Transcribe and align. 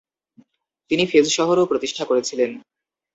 তিনি 0.91 1.03
ফেজ 1.05 1.25
শহরও 1.29 1.65
প্রতিষ্ঠা 1.65 2.03
করেছিলেন। 2.05 2.51